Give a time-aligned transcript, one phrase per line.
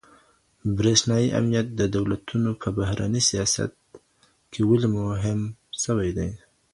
[0.77, 3.71] برېښنايي امنيت د دولتونو په بهرني سياست
[4.51, 5.39] کي ولي مهم
[5.83, 6.29] سوی دی؟